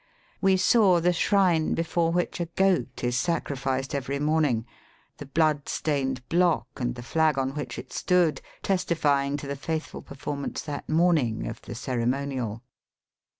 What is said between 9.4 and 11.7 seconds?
the faithful performance that morning of